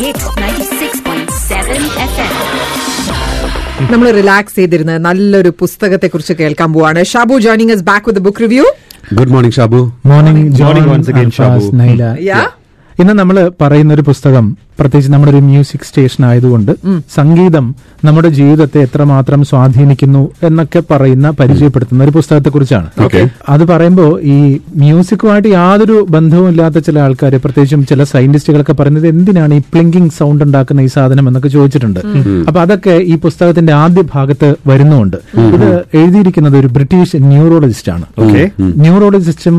[0.00, 1.80] Hit 96.7
[2.12, 2.34] FM.
[3.92, 7.04] നമ്മൾ relax ചെയ്തിരുന്ന നല്ലൊരു പുസ്തകത്തെ കുറിച്ച് കേൾക്കാൻ പോവാണ്.
[7.04, 8.64] Shabu joining us back with book review
[9.14, 9.80] good morning Shabu.
[10.06, 11.70] Morning joining once again Shabu.
[11.82, 12.46] Nyla Yeah.
[13.00, 14.46] ഇന്ന് നമ്മൾ പറയുന്ന ഒരു പുസ്തകം
[14.80, 16.70] പ്രത്യേകിച്ച് നമ്മുടെ ഒരു മ്യൂസിക് സ്റ്റേഷൻ ആയതുകൊണ്ട്
[17.16, 17.64] സംഗീതം
[18.04, 22.88] നമ്മുടെ ജീവിതത്തെ എത്രമാത്രം സ്വാധീനിക്കുന്നു എന്നൊക്കെ പറയുന്ന പരിചയപ്പെടുത്തുന്ന ഒരു പുസ്തകത്തെ കുറിച്ചാണ്
[23.48, 24.36] അത് പറയുമ്പോൾ ഈ
[24.82, 30.80] മ്യൂസിക്കുമായിട്ട് യാതൊരു ബന്ധവും ഇല്ലാത്ത ചില ആൾക്കാർ പ്രത്യേകിച്ചും ചില സയന്റിസ്റ്റുകളൊക്കെ പറയുന്നത് എന്തിനാണ് ഈ പ്ലിങ്കിങ് സൗണ്ട് ഉണ്ടാക്കുന്ന
[30.80, 32.00] ഈ സാധനം എന്നൊക്കെ ചോദിച്ചിട്ടുണ്ട്.
[32.48, 35.18] അപ്പൊ അതൊക്കെ ഈ പുസ്തകത്തിന്റെ ആദ്യ ഭാഗത്ത് വരുന്നുണ്ട്.
[35.56, 35.68] ഇത്
[36.00, 38.46] എഴുതിയിരിക്കുന്നത് ഒരു ബ്രിട്ടീഷ് ന്യൂറോളജിസ്റ്റ് ആണ് Okay.
[38.84, 39.56] ന്യൂറോളജിസ്റ്റും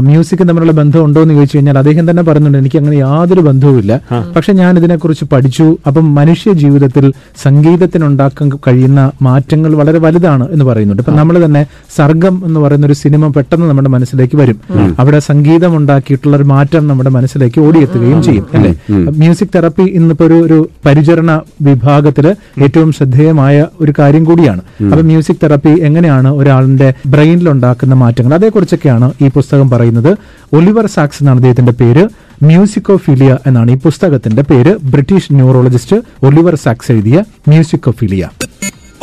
[0.00, 4.00] മ്യൂസിക്കും തമ്മിലുള്ള ബന്ധം ഉണ്ടോ എന്ന് ചോദിച്ചു കഴിഞ്ഞാൽ അദ്ദേഹം തന്നെ പറയുന്നുണ്ട് എനിക്ക് അങ്ങനെ യാതൊരു ബന്ധവുമില്ല.
[4.36, 5.76] പക്ഷെ ഞാൻ ഇതിനെക്കുറിച്ച് പഠിച്ചു.
[5.86, 11.02] അപ്പം മനുഷ്യ ജീവിതത്തിൽ സംഗീതത്തിനുണ്ടാക്കാൻ കഴിയുന്ന മാറ്റങ്ങൾ വളരെ വലുതാണ് എന്ന് പറയുന്നുണ്ട്.
[11.02, 11.66] ഇപ്പൊ നമ്മൾ തന്നെ
[11.96, 14.60] സർഗം എന്ന് പറയുന്ന ഒരു സിനിമ പെട്ടെന്ന് നമ്മുടെ മനസ്സിലേക്ക് വരും.
[14.98, 18.72] അവിടെ സംഗീതം ഉണ്ടാക്കിയിട്ടുള്ള ഒരു മാറ്റം നമ്മുടെ മനസ്സിലേക്ക് ഓടിയെത്തുകയും ചെയ്യും അല്ലെ?
[19.20, 22.26] മ്യൂസിക് തെറപ്പി ഇന്നിപ്പോ ഒരു ഒരു പരിചരണ വിഭാഗത്തിൽ
[22.62, 24.62] ഏറ്റവും ശ്രദ്ധേയമായ ഒരു കാര്യം കൂടിയാണ്.
[24.92, 28.34] അപ്പൊ മ്യൂസിക് തെറപ്പി എങ്ങനെയാണ് ഒരാളിന്റെ ബ്രെയിനിൽ ഉണ്ടാക്കുന്ന മാറ്റങ്ങൾ?
[28.34, 30.10] അതേക്കുറിച്ചൊക്കെയാണ് ഈ പുസ്തകം പറയുന്നത്
[30.56, 32.04] ഒലിവർ സാക്സ് എന്നാണ് അദ്ദേഹത്തിന്റെ പേര്.
[32.42, 34.74] മ്യൂസിക്കോഫിലിയ എന്നാണ് ഈ പുസ്തകത്തിന്റെ പേര്.
[34.94, 38.24] ബ്രിട്ടീഷ് ന്യൂറോളജിസ്റ്റ് ഒലിവർ സാക്സ് എഴുതിയ Musicophilia.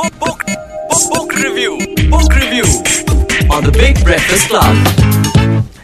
[0.03, 0.39] Of book,
[0.91, 1.71] book, book review.
[2.13, 2.67] Book review
[3.55, 4.77] on the Big Breakfast Club.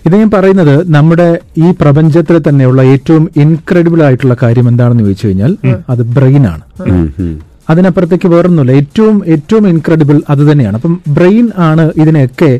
[0.08, 1.28] ഇത് ഞാൻ പറയുന്നത് നമ്മുടെ
[1.58, 5.54] ഈ പ്രപഞ്ചത്തിൽ തന്നെയുള്ള ഏറ്റവും ഇൻക്രെഡിബിൾ ആയിട്ടുള്ള കാര്യം എന്താണെന്ന് ചോദിച്ചു കഴിഞ്ഞാൽ
[5.90, 6.64] അത് ബ്രെയിൻ ആണ്.
[7.70, 8.74] അതിനപ്പുറത്തേക്ക് വേറൊന്നുമില്ല.
[8.82, 10.76] ഏറ്റവും ഏറ്റവും ഇൻക്രെഡിബിൾ അത് തന്നെയാണ്.
[10.80, 12.52] അപ്പം ബ്രെയിൻ ആണ് ഇതിനെയൊക്കെ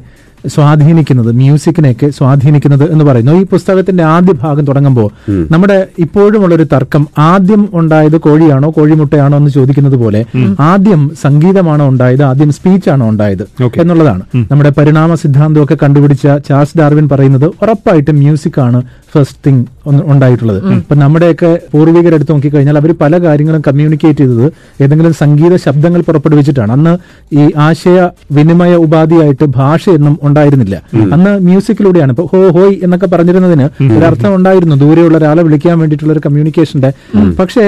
[0.46, 3.32] സ്വാധീനിക്കുന്നത് മ്യൂസിക്കിനെയൊക്കെ സ്വാധീനിക്കുന്നത് എന്ന് പറയുന്നു.
[3.32, 5.10] ഈ പുസ്തകത്തിന്റെ ആദ്യ ഭാഗം തുടങ്ങുമ്പോൾ
[5.52, 10.26] നമ്മുടെ ഇപ്പോഴുമുള്ള ഒരു തർക്കം ആദ്യം ഉണ്ടായത് കോഴിയാണോ കോഴിമുട്ടയാണോ എന്ന് ചോദിക്കുന്നത് പോലെ
[10.60, 13.46] ആദ്യം സംഗീതമാണോ ഉണ്ടായത് ആദ്യം സ്പീച്ചാണോ ഉണ്ടായത്
[13.80, 14.24] എന്നുള്ളതാണ്.
[14.52, 18.82] നമ്മുടെ പരിണാമ സിദ്ധാന്തമൊക്കെ കണ്ടുപിടിച്ച ചാൾസ് ഡാർവിൻ പറയുന്നത് ഉറപ്പായിട്ടും മ്യൂസിക് ആണ്
[19.14, 19.64] ഫസ്റ്റ് തിങ്
[20.12, 20.58] ഉണ്ടായിട്ടുള്ളത്.
[20.78, 24.48] ഇപ്പൊ നമ്മുടെയൊക്കെ പൂർവികരെടുത്ത് നോക്കിക്കഴിഞ്ഞാൽ അവർ പല കാര്യങ്ങളും കമ്മ്യൂണിക്കേറ്റ് ചെയ്തത്
[24.84, 26.72] ഏതെങ്കിലും സംഗീത ശബ്ദങ്ങൾ പുറപ്പെടുവിച്ചിട്ടാണ്.
[26.78, 26.94] അന്ന്
[27.42, 28.00] ഈ ആശയ
[28.38, 30.76] വിനിമയ ഉപാധിയായിട്ട് ഭാഷയൊന്നും ഉണ്ടായിരുന്നില്ല.
[31.16, 33.68] അന്ന് മ്യൂസിക്കിലൂടെയാണ് ഇപ്പൊ ഹോ ഹോയ് എന്നൊക്കെ പറഞ്ഞിരുന്നതിന്
[33.98, 34.76] ഒരർത്ഥം ഉണ്ടായിരുന്നു.
[34.84, 36.92] ദൂരെയുള്ള ഒരാളെ വിളിക്കാൻ വേണ്ടിയിട്ടുള്ള ഒരു കമ്മ്യൂണിക്കേഷന്റെ
[37.40, 37.66] പക്ഷേ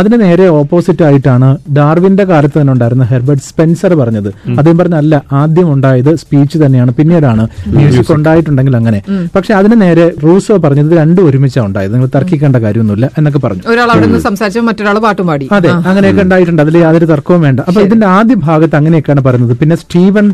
[0.00, 1.48] അതിന് നേരെ ഓപ്പോസിറ്റ് ആയിട്ടാണ്
[1.78, 4.30] ഡാർവിന്റെ കാലത്ത് തന്നെ ഉണ്ടായിരുന്ന ഹെർബർട്ട് സ്പെൻസർ പറഞ്ഞത്.
[4.58, 6.92] അദ്ദേഹം പറഞ്ഞല്ല ആദ്യം ഉണ്ടായത് സ്പീച്ച് തന്നെയാണ്.
[7.00, 7.46] പിന്നീടാണ്
[7.78, 9.02] മ്യൂസിക് ഉണ്ടായിട്ടുണ്ടെങ്കിൽ അങ്ങനെ.
[9.36, 11.92] പക്ഷെ അതിന് നേരെ റൂസോ പറഞ്ഞത് ഇത് രണ്ടും ഒരുമിച്ചാണ് ഉണ്ടായത്.
[11.94, 13.62] നിങ്ങൾ തർക്കിക്കേണ്ട കാര്യമൊന്നുമില്ല എന്നൊക്കെ പറഞ്ഞു.
[13.72, 15.46] ഒരാൾ അവിടെ നിന്ന് സംസാരിച്ചു മറ്റൊരാൾ പാട്ടും പാടി.
[15.56, 16.60] അതെ അങ്ങനെയൊക്കെ ഉണ്ടായിട്ടുണ്ട്.
[16.64, 17.60] അതിൽ യാതൊരു തർക്കവും വേണ്ട.
[17.68, 19.54] അപ്പൊ ഇതിന്റെ ആദ്യ ഭാഗത്ത് അങ്ങനെയൊക്കെയാണ് പറയുന്നത്.
[19.60, 20.26] പിന്നെ സ്റ്റീവൻ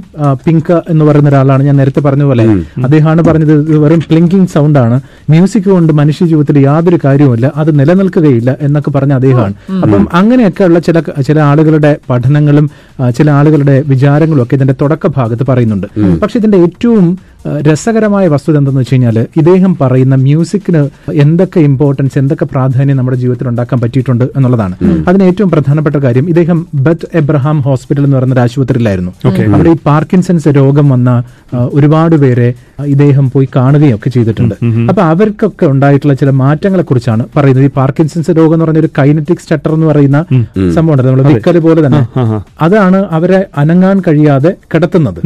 [0.44, 2.44] പിങ്ക് എന്ന് പറയുന്ന ഒരാളാണ് ഞാൻ നേരത്തെ പറഞ്ഞ പോലെ.
[2.86, 4.98] അദ്ദേഹമാണ് പറഞ്ഞത് ഇത് വെറും ക്ലിങ്കിങ് സൗണ്ട് ആണ്
[5.32, 7.46] മ്യൂസിക് കൊണ്ട് മനുഷ്യ ജീവിതത്തിൽ യാതൊരു കാര്യവുമില്ല.
[7.62, 9.54] അത് നിലനിൽക്കുകയില്ല എന്നൊക്കെ പറഞ്ഞ അദ്ദേഹമാണ്.
[9.82, 12.68] അപ്പം അങ്ങനെയൊക്കെയുള്ള ചില ചില ആളുകളുടെ പഠനങ്ങളും
[13.18, 15.86] ചില ആളുകളുടെ വിചാരങ്ങളും ഒക്കെ ഇതിന്റെ തുടക്ക ഭാഗത്ത് പറയുന്നുണ്ട്
[16.22, 17.06] പക്ഷെ ഇതിന്റെ ഏറ്റവും
[17.68, 20.82] രസകരമായ വസ്തുത എന്തെന്ന് വെച്ച് കഴിഞ്ഞാൽ ഇദ്ദേഹം പറയുന്ന മ്യൂസിക്കിന്
[21.24, 24.74] എന്തൊക്കെ ഇമ്പോർട്ടൻസ് എന്തൊക്കെ പ്രാധാന്യം നമ്മുടെ ജീവിതത്തിൽ ഉണ്ടാക്കാൻ പറ്റിയിട്ടുണ്ട് എന്നുള്ളതാണ്.
[25.08, 29.12] അതിന് ഏറ്റവും പ്രധാനപ്പെട്ട കാര്യം ഇദ്ദേഹം ബത്ത് എബ്രഹാം ഹോസ്പിറ്റൽ എന്ന് പറയുന്ന ഒരു ആശുപത്രിയിലായിരുന്നു.
[29.54, 31.10] അവിടെ ഈ പാർക്കിൻസൺസ് രോഗം വന്ന
[31.78, 32.48] ഒരുപാട് പേരെ
[32.94, 34.54] ഇദ്ദേഹം പോയി കാണുകയും ഒക്കെ ചെയ്തിട്ടുണ്ട്
[34.90, 37.64] അപ്പൊ അവർക്കൊക്കെ ഉണ്ടായിട്ടുള്ള ചില മാറ്റങ്ങളെ കുറിച്ചാണ് പറയുന്നത്.
[37.68, 40.18] ഈ പാർക്കിൻസൺസ് രോഗം എന്ന് പറഞ്ഞ ഒരു കൈനറ്റിക് സ്റ്റട്ടർ എന്ന് പറയുന്ന
[40.76, 42.02] സംഭവം ഉണ്ട് നമ്മൾ വിക്കൽ പോലെ തന്നെ.
[42.66, 45.20] അതാണ് അവരെ അനങ്ങാൻ കഴിയാതെ കിടത്തുന്നത്.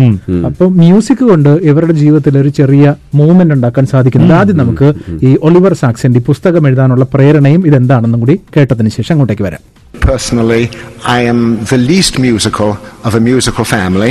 [0.49, 2.85] അപ്പൊ മ്യൂസിക് കൊണ്ട് ഇവരുടെ ജീവിതത്തിൽ ഒരു ചെറിയ
[3.21, 4.89] മൂവ്മെന്റ് ഉണ്ടാക്കാൻ സാധിക്കുന്നത് ആദ്യം നമുക്ക്
[5.29, 9.63] ഈ ഒളിവർ സാക്സിന്റെ പുസ്തകം എഴുതാനുള്ള പ്രേരണയും ഇതെന്താണെന്നും കൂടി കേട്ടതിന് ശേഷം അങ്ങോട്ടേക്ക് വരാം
[10.05, 10.63] Personally,
[11.09, 12.71] I am the least musical
[13.05, 14.11] of a musical family,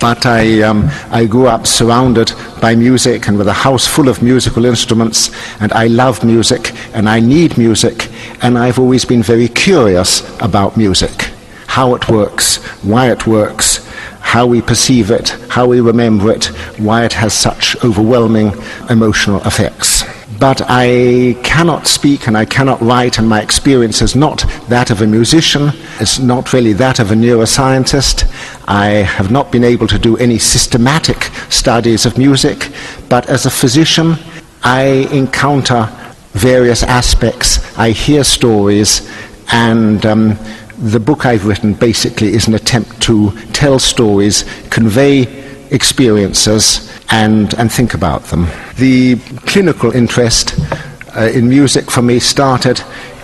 [0.00, 0.78] but I, um,
[1.12, 2.28] I grew up surrounded
[2.62, 5.20] by music and with a house full of musical instruments,
[5.60, 6.62] and I love music
[6.94, 7.96] and I need music,
[8.42, 11.16] and I've always been very curious about music
[11.74, 13.84] how it works, why it works,
[14.20, 16.44] how we perceive it, how we remember it,
[16.78, 18.52] why it has such overwhelming
[18.90, 20.04] emotional effects.
[20.38, 25.02] But I cannot speak and I cannot write, and my experience is not that of
[25.02, 25.72] a musician.
[25.98, 28.22] It's not really that of a neuroscientist.
[28.68, 32.70] I have not been able to do any systematic studies of music,
[33.08, 34.14] but as a physician,
[34.62, 35.90] I encounter
[36.34, 37.76] various aspects.
[37.76, 39.10] I hear stories,
[39.50, 40.38] and um,
[40.83, 45.27] the book I've written basically is an attempt to tell stories, convey
[45.71, 48.47] experiences, and, and think about them.
[48.77, 50.55] The clinical interest
[51.15, 52.81] uh, in music for me started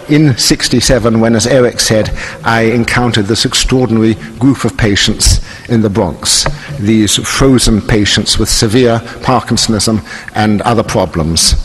[0.10, 2.10] in 67 when, as Eric said,
[2.44, 5.40] I encountered this extraordinary group of patients
[5.70, 6.46] in the Bronx,
[6.80, 10.00] these frozen patients with severe Parkinsonism
[10.36, 11.56] and other problems.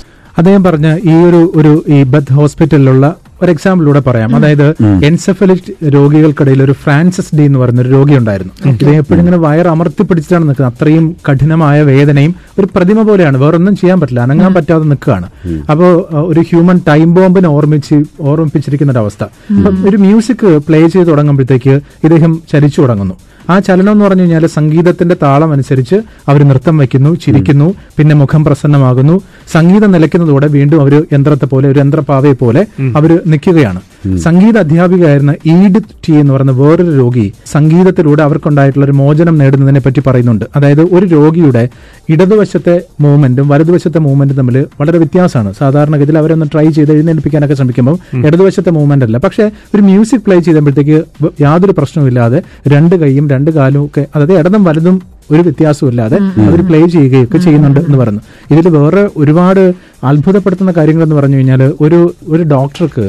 [0.41, 3.07] അദ്ദേഹം പറഞ്ഞ ഈ ഒരു ഒരു ഈ ബത്ത് ഹോസ്പിറ്റലിലുള്ള
[3.44, 4.36] ഒരു എക്സാമ്പിളിലൂടെ പറയാം.
[4.36, 4.68] അതായത്
[5.06, 10.04] എൻസെഫലിക് രോഗികൾക്കിടയിൽ ഒരു ഫ്രാൻസിസ് ഡി എന്ന് പറയുന്ന ഒരു രോഗി ഉണ്ടായിരുന്നു ഇദ്ദേഹം എപ്പോഴും ഇങ്ങനെ വയർ അമർത്തി
[10.04, 10.74] പിടിച്ചിട്ടാണ് നിൽക്കുന്നത്.
[10.74, 13.38] അത്രയും കഠിനമായ വേദനയും ഒരു പ്രതിമ പോലെയാണ്.
[13.38, 14.22] വേറൊന്നും ചെയ്യാൻ പറ്റില്ല.
[14.28, 15.30] അനങ്ങാൻ പറ്റാതെ നിൽക്കുകയാണ്.
[15.72, 15.92] അപ്പോൾ
[16.32, 19.24] ഒരു ഹ്യൂമൻ ടൈം ബോംബിനെ ഓർമ്മിച്ച് ഓർമ്മിപ്പിച്ചിരിക്കുന്ന ഒരു അവസ്ഥ.
[19.68, 21.74] അപ്പൊ ഒരു മ്യൂസിക് പ്ലേ ചെയ്ത് തുടങ്ങുമ്പോഴത്തേക്ക്
[22.04, 23.16] ഇദ്ദേഹം ചരിച്ചു തുടങ്ങുന്നു.
[23.50, 25.96] ആ ചലനം എന്ന് പറഞ്ഞു കഴിഞ്ഞാൽ സംഗീതത്തിന്റെ താളം അനുസരിച്ച്
[26.28, 29.22] അവർ നൃത്തം വയ്ക്കുന്നു ചിരിക്കുന്നു പിന്നെ മുഖം പ്രസന്നമാകുന്നു.
[29.52, 32.66] സംഗീതം നിലയ്ക്കുന്നതോടെ വീണ്ടും അവർ യന്ത്രത്തെ പോലെ ഒരു യന്ത്രപാവയെ പോലെ
[32.96, 33.82] അവർ നിൽക്കുകയാണ്.
[34.26, 40.46] സംഗീത അധ്യാപികയായിരുന്ന ഈഡ് ടി എന്ന് പറയുന്ന വേറൊരു രോഗി സംഗീതത്തിലൂടെ അവർക്കുണ്ടായിട്ടുള്ള ഒരു മോചനം നേടുന്നതിനെ പറ്റി പറയുന്നുണ്ട്.
[40.56, 41.70] അതായത് ഒരു രോഗിയുടെ
[42.10, 45.54] ഇടതുവശത്തെ മൂവ്മെന്റും വലതുവശത്തെ മൂവ്മെന്റും തമ്മിൽ വളരെ വ്യത്യാസമാണ്.
[45.54, 47.98] സാധാരണഗതിയിൽ അവരൊന്ന് ട്രൈ ചെയ്ത് എഴുന്നേൽപ്പിക്കാനൊക്കെ ശ്രമിക്കുമ്പോൾ
[48.28, 51.04] ഇടതുവശത്തെ മൂവ്മെന്റ് അല്ല പക്ഷേ ഒരു മ്യൂസിക് പ്ലേ ചെയ്യുമ്പോഴത്തേക്ക്
[51.42, 56.18] യാതൊരു യാതൊരു പ്രശ്നവുമില്ലാതെ രണ്ട് കൈയും രണ്ട് കാലും ഒക്കെ അതായത് ഇടതും വലതും ഒരു വ്യത്യാസമില്ലാതെ
[56.48, 59.74] അവർ പ്ലേ ചെയ്യുകയൊക്കെ ചെയ്യുന്നുണ്ട് എന്ന് പറഞ്ഞു ഇതിൽ വേറെ ഒരുപാട്
[60.04, 63.06] അത്ഭുതപ്പെടുത്തുന്ന കാര്യങ്ങൾ എന്ന് പറഞ്ഞു കഴിഞ്ഞാൽ ഒരു ഒരു ഡോക്ടർക്ക്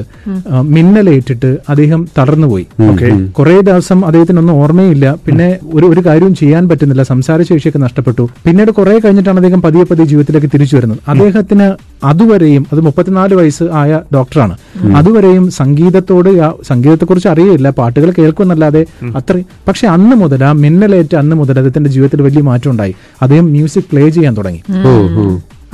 [0.75, 2.67] മിന്നലേറ്റിട്ട് അദ്ദേഹം തളർന്നുപോയി.
[2.91, 3.09] ഓക്കെ
[3.39, 5.07] കുറെ ദിവസം അദ്ദേഹത്തിനൊന്നും ഓർമ്മയില്ല.
[5.27, 7.03] പിന്നെ ഒരു ഒരു കാര്യവും ചെയ്യാൻ പറ്റുന്നില്ല.
[7.03, 8.29] സംസാരശേഷിയൊക്കെ നഷ്ടപ്പെട്ടു.
[8.47, 10.99] പിന്നീട് കുറെ കഴിഞ്ഞിട്ടാണ് അദ്ദേഹം പതിയെ പതിയെ ജീവിതത്തിലേക്ക് തിരിച്ചു വരുന്നത്.
[11.09, 11.69] അദ്ദേഹത്തിന്
[12.05, 14.57] അതുവരെയും അത് മുപ്പത്തിനാല് വയസ്സ് ആയ ഡോക്ടറാണ്.
[14.97, 21.91] അതുവരെയും സംഗീതത്തോട് സംഗീതത്തെക്കുറിച്ച് അറിയില്ല പാട്ടുകൾ കേൾക്കുമെന്നല്ലാതെ അത്ര പക്ഷെ അന്ന് മുതൽ ആ മിന്നലേറ്റ് അന്ന് മുതൽ അദ്ദേഹത്തിന്റെ
[21.91, 22.95] ജീവിതത്തിൽ വലിയ മാറ്റം ഉണ്ടായി.
[23.23, 24.63] അദ്ദേഹം മ്യൂസിക് പ്ലേ ചെയ്യാൻ തുടങ്ങി.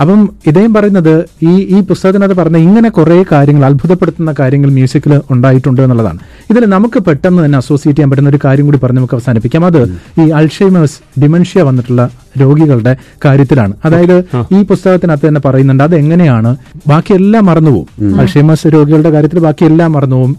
[0.03, 6.19] അപ്പം ഇദ്ദേഹം പറയുന്നത് ഈ ഈ പുസ്തകത്തിനകത്ത് പറഞ്ഞ ഇങ്ങനെ കുറെ കാര്യങ്ങൾ അത്ഭുതപ്പെടുത്തുന്ന കാര്യങ്ങൾ മ്യൂസിക്കിൽ ഉണ്ടായിട്ടുണ്ട് എന്നുള്ളതാണ്.
[6.51, 9.65] ഇതിൽ നമുക്ക് പെട്ടെന്ന് തന്നെ അസോസിയേറ്റ് ചെയ്യാൻ പറ്റുന്ന ഒരു കാര്യം കൂടി പറഞ്ഞ് നമുക്ക് അവസാനിപ്പിക്കാം.
[9.67, 9.81] അത്
[10.23, 12.03] ഈ അൾഷൈമേഴ്സ് ഡിമൻഷ്യ വന്നിട്ടുള്ള
[12.41, 13.75] രോഗികളുടെ കാര്യത്തിലാണ്.
[13.85, 14.17] അതായത്
[14.57, 16.53] ഈ പുസ്തകത്തിനകത്ത് തന്നെ പറയുന്നുണ്ട് അത് എങ്ങനെയാണ്
[16.89, 20.35] ബാക്കിയെല്ലാം മറന്നുപോകും അൾഷൈമേഴ്സ് രോഗികളുടെ കാര്യത്തിൽ ബാക്കിയെല്ലാം മറന്നുപോകും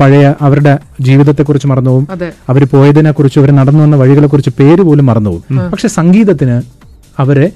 [0.00, 2.06] പഴയ അവരുടെ ജീവിതത്തെക്കുറിച്ച് മറന്നുപോകും
[2.48, 6.56] അവർ പോയതിനെ കുറിച്ച് അവർ നടന്നു വന്ന വഴികളെ കുറിച്ച് പേര് പോലും മറന്നുപോകും പക്ഷെ സംഗീതത്തിന്
[7.20, 7.46] അവരെ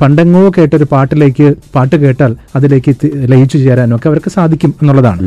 [0.00, 2.94] പണ്ടെങ്ങോ കേട്ടൊരു പാട്ടിലേക്ക് പാട്ട് കേട്ടാൽ അതിലേക്ക്
[3.32, 5.20] ലയിച്ചു ചേരാനും ഒക്കെ അവർക്ക് സാധിക്കും എന്നുള്ളതാണ്.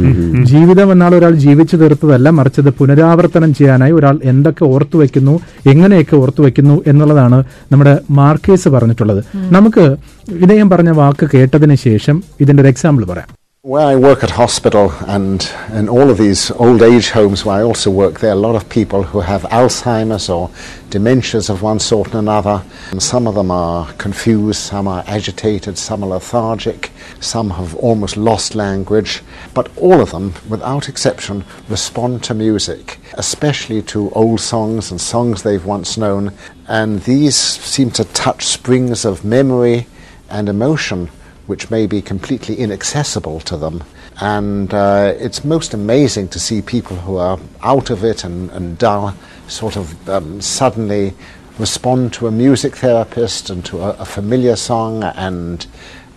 [0.43, 6.81] ജീവിതം എന്നാൽ ഒരാൾ ജീവിച്ചു തീർത്തതല്ല മറിച്ചത് പുനരാവർത്തനം ചെയ്യാനായി ഒരാൾ എന്തൊക്കെ ഓർത്തു വെക്കുന്നു എങ്ങനെയൊക്കെ ഓർത്തു വെക്കുന്നു
[6.87, 9.23] എന്നുള്ളതാണ് നമ്മുടെ മാർക്കേസ് പറഞ്ഞിട്ടുള്ളത്.
[9.35, 9.95] നമുക്ക്
[10.29, 13.44] ഇദ്ദേഹം പറഞ്ഞ വാക്ക് കേട്ടതിന് ശേഷം ഇതിന്റെ ഒരു എക്സാമ്പിൾ പറയാം.
[13.65, 17.63] Where I work at hospital and in all of these old age homes where I
[17.63, 20.49] also work, there are a lot of people who have Alzheimer's or
[20.91, 22.63] dementias of one sort and another.
[22.91, 28.17] And some of them are confused, some are agitated, some are lethargic, some have almost
[28.17, 29.23] lost language.
[29.55, 35.41] But all of them, without exception, respond to music, especially to old songs and songs
[35.41, 36.33] they've once known.
[36.67, 39.87] And these seem to touch springs of memory
[40.29, 41.09] and emotion
[41.47, 43.83] which may be completely inaccessible to them.
[44.21, 48.77] And uh, it's most amazing to see people who are out of it and, and
[48.77, 49.15] dull
[49.47, 51.13] sort of um, suddenly
[51.59, 55.67] respond to a music therapist and to a, a familiar song and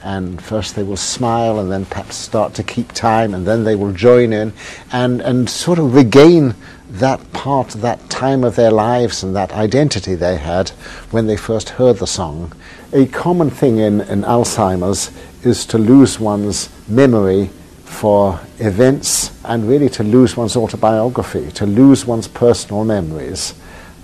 [0.09, 3.77] and first they will smile and then perhaps start to keep time and then they
[3.77, 4.51] will join in
[4.91, 6.55] and, and sort of regain
[6.89, 10.71] that part, that time of their lives and that identity they had
[11.11, 12.51] when they first heard the song.
[12.95, 15.13] A common thing in, in Alzheimer's
[15.45, 17.51] is to lose one's memory
[17.85, 23.55] for events and really to lose one's autobiography, to lose one's personal memories.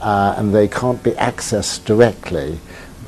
[0.02, 2.58] Uh, and they can't be accessed directly,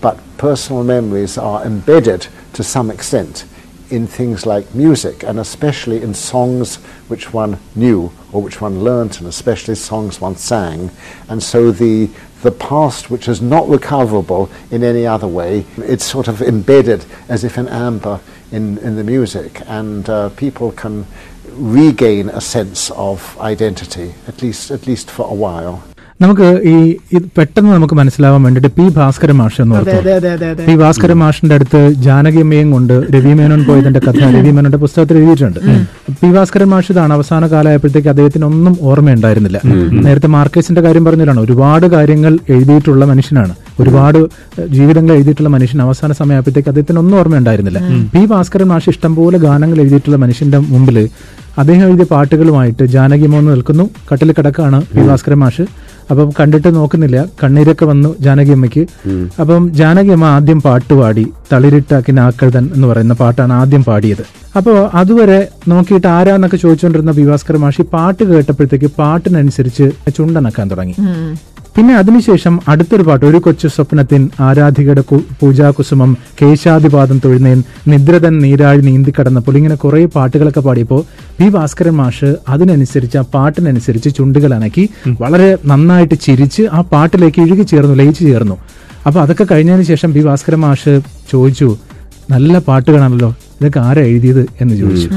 [0.06, 3.44] but personal memories are embedded to some extent
[3.90, 6.76] in things like music and especially in songs
[7.08, 10.92] which one knew or which one learnt and especially songs one sang.
[11.28, 12.08] And so the
[12.42, 17.42] the past which is not recoverable in any other way, it's sort of embedded as
[17.42, 18.20] if in amber
[18.52, 21.04] in, in the music and uh, people can
[21.50, 25.82] regain a sense of identity, at least at least for a while.
[26.20, 29.80] നമുക്ക് ഈ പെട്ടെന്ന് നമുക്ക് മനസ്സിലാവാൻ വേണ്ടിയിട്ട് P Bhaskara മാഷ് എന്ന്
[30.66, 35.60] P Bhaskara മാഷിന്റെ അടുത്ത് ജാനകിയമ്മയും കൊണ്ട് രവി മേനോൻ പോയതിന്റെ കഥ രവി മേനോന്റെ പുസ്തകത്തിൽ എഴുതിയിട്ടുണ്ട്.
[36.20, 39.60] പി ഭാസ്കരൻ മാഷ് ഇതാണ് അവസാന കാലമായപ്പോഴത്തേക്ക് അദ്ദേഹത്തിന് ഒന്നും ഓർമ്മയുണ്ടായിരുന്നില്ല.
[40.06, 43.54] നേരത്തെ മാർക്കേസിന്റെ കാര്യം പറഞ്ഞതാണ് ഒരുപാട് കാര്യങ്ങൾ എഴുതിയിട്ടുള്ള മനുഷ്യനാണ്.
[43.80, 44.20] ഒരുപാട്
[44.76, 47.82] ജീവിതങ്ങൾ എഴുതിയിട്ടുള്ള മനുഷ്യൻ അവസാന സമയമായപ്പോഴത്തേക്ക് അദ്ദേഹത്തിന് ഒന്നും ഓർമ്മയുണ്ടായിരുന്നില്ല.
[48.14, 50.98] പി ഭാസ്കരൻ മാഷ് ഇഷ്ടംപോലെ ഗാനങ്ങൾ എഴുതിയിട്ടുള്ള മനുഷ്യന്റെ മുമ്പിൽ
[51.60, 53.84] അദ്ദേഹം എഴുതിയ പാട്ടുകളുമായിട്ട് ജാനകിമോന്ന് നിൽക്കുന്നു.
[54.12, 55.64] കട്ടിൽ കിടക്കാണ് പി ഭാസ്കരൻ മാഷ്.
[56.10, 57.18] അപ്പം കണ്ടിട്ട് നോക്കുന്നില്ല.
[57.42, 58.82] കണ്ണീരൊക്കെ വന്നു ജാനകിയമ്മയ്ക്ക്
[59.42, 64.24] അപ്പം ജാനകിയമ്മ ആദ്യം പാട്ട് പാടി തളിരിട്ടാക്കി നാക്കഴുതൻ എന്ന് പറയുന്ന പാട്ടാണ് ആദ്യം പാടിയത്.
[64.58, 70.94] അപ്പോൾ അതുവരെ നോക്കിയിട്ട് ആരാന്നൊക്കെ ചോദിച്ചുകൊണ്ടിരുന്ന പി ഭാസ്കരൻ മാഷി പാട്ട് കേട്ടപ്പോഴത്തേക്ക് പാട്ടിനനുസരിച്ച് ചുണ്ടനക്കാൻ തുടങ്ങി.
[71.76, 75.02] പിന്നെ അതിനുശേഷം അടുത്തൊരു പാട്ട് ഒരു കൊച്ചു സ്വപ്നത്തിൻ ആരാധികയുടെ
[75.40, 81.02] പൂജാകുസുമം കേശാദിപാദം തൊഴുന്നേൻ നിദ്രതൻ നീരാഴി നീന്തിക്കടന്നപ്പോൾ ഇങ്ങനെ കുറെ പാട്ടുകളൊക്കെ പാടിയപ്പോൾ
[81.38, 84.84] പി ഭാസ്കരൻ മാഷ് അതിനനുസരിച്ച് ആ പാട്ടിനനുസരിച്ച് ചുണ്ടുകൾ അനക്കി
[85.20, 88.56] വളരെ നന്നായിട്ട് ചിരിച്ച് ആ പാട്ടിലേക്ക് ഇഴുകി ചേർന്നു ലയിച്ചു ചേർന്നു.
[89.06, 90.94] അപ്പൊ അതൊക്കെ കഴിഞ്ഞതിന് ശേഷം പി ഭാസ്കരൻ മാഷ്
[91.30, 91.68] ചോദിച്ചു
[92.30, 95.08] നല്ല പാട്ടുകളാണല്ലോ ഇതൊക്കെ ആരാ എഴുതിയത് എന്ന് ചോദിച്ചു.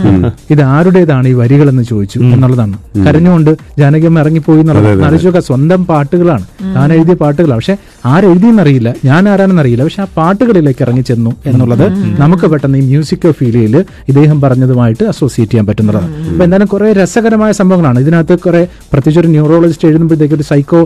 [0.53, 2.75] ഇത് ആരുടേതാണ് ഈ വരികൾ എന്ന് ചോദിച്ചു എന്നുള്ളതാണ്.
[3.05, 6.45] കരഞ്ഞുകൊണ്ട് ജാനകിയമ്മ ഇറങ്ങിപ്പോയി എന്നുള്ളത് ആലോചിച്ചൊക്കെ സ്വന്തം പാട്ടുകളാണ്.
[6.75, 7.75] താൻ എഴുതിയ പാട്ടുകളാണ് പക്ഷെ
[8.13, 11.85] ആരെഴുതിയെന്നറിയില്ല ഞാൻ ആരാണെന്നറിയില്ല പക്ഷെ ആ പാട്ടുകളിലേക്ക് ഇറങ്ങി ചെന്നു എന്നുള്ളത്
[12.21, 13.75] നമുക്ക് പെട്ടെന്ന് ഈ മ്യൂസിക് ഫീലിയിൽ
[14.11, 16.09] ഇദ്ദേഹം പറഞ്ഞതുമായിട്ട് അസോസിയേറ്റ് ചെയ്യാൻ പറ്റുന്നതാണ്.
[16.31, 17.99] അപ്പൊ എന്തായാലും കുറെ രസകരമായ സംഭവങ്ങളാണ്.
[18.05, 20.81] ഇതിനകത്ത് കുറെ പ്രത്യേകിച്ച് ഒരു ന്യൂറോളജിസ്റ്റ് എഴുതുമ്പോഴത്തേക്ക് ഒരു സൈക്കോ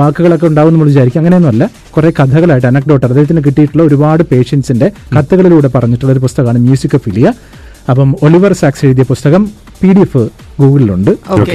[0.00, 1.20] വാക്കുകളൊക്കെ ഉണ്ടാവും നമ്മൾ വിചാരിക്കും.
[1.20, 1.64] അങ്ങനെയൊന്നുമല്ല.
[1.96, 7.32] കുറെ കഥകളായിട്ട് അനക്ഡോട്ട് അദ്ദേഹത്തിന് കിട്ടിയിട്ടുള്ള ഒരുപാട് പേഷ്യൻസിന്റെ കത്തുകളിലൂടെ പറഞ്ഞിട്ടുള്ള ഒരു പുസ്തകമാണ് മ്യൂസിക് ഫിലിയ
[7.90, 9.42] അപ്പം ഒലിവർ സാക്സ് എഴുതിയ പുസ്തകം
[9.82, 10.22] പി ഡി എഫ്
[10.60, 11.10] ഗൂഗിളിലുണ്ട്.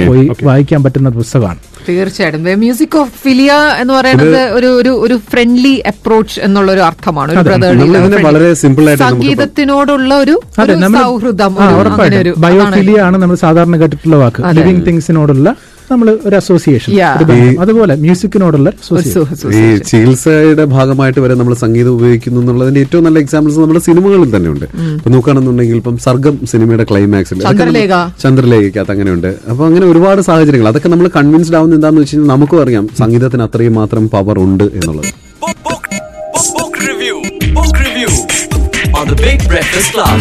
[0.08, 1.60] പോയി വായിക്കാൻ പറ്റുന്ന പുസ്തകമാണ്.
[1.90, 2.44] തീർച്ചയായിട്ടും.
[2.60, 7.32] മ്യൂസിക് ഓഫ് ഫിലിയ എന്ന് പറയുന്നത് ഒരു ഒരു ഒരു ഫ്രണ്ട്ലി അപ്രോച്ച് എന്നുള്ള ഒരു അർത്ഥമാണ്
[8.22, 10.36] വളരെ സിമ്പിൾ ആയിട്ട് നമുക്ക് സംഗീതത്തിനോടുള്ള ഒരു
[11.02, 11.56] സൗഹൃദം
[12.38, 14.56] ബയോഫിലിയ ആണ് നമ്മൾ സാധാരണ കേട്ടിട്ടുള്ള വാക്ക്.
[14.56, 15.56] ലിവിങ് തിങ്സിനോടുള്ള
[15.92, 16.92] നമ്മൾ ഒരു അസോസിയേഷൻ
[17.64, 18.70] അതുപോലെ മ്യൂസിക്കിനോടുള്ള
[19.60, 19.64] ഈ.
[19.90, 24.66] ചികിത്സയുടെ ഭാഗമായിട്ട് വരെ നമ്മൾ സംഗീതം ഉപയോഗിക്കുന്നു എന്നുള്ളതിന്റെ ഏറ്റവും നല്ല എക്സാമ്പിൾസ് നമ്മുടെ സിനിമകളിൽ തന്നെ ഉണ്ട്.
[24.98, 27.94] ഇപ്പൊ നോക്കുകയാണെന്നുണ്ടെങ്കിൽ ഇപ്പം സർഗം സിനിമയുടെ ക്ലൈമാക്സിൽ ചന്ദ്രലേഖ.
[28.24, 30.70] ചന്ദ്രലേഖയ്ക്കകത്ത് അങ്ങനെയുണ്ട് അപ്പൊ അങ്ങനെ ഒരുപാട് സാഹചര്യങ്ങൾ.
[30.74, 35.10] അതൊക്കെ നമ്മൾ കൺവിൻസ്ഡ് ആവുന്ന എന്താണെന്ന് വെച്ച് കഴിഞ്ഞാൽ നമുക്കും അറിയാം സംഗീതത്തിന് അത്രയും മാത്രം പവർ ഉണ്ട് എന്നുള്ളത്.
[37.56, 38.10] Book review.
[39.00, 40.20] On the Big Breakfast Club.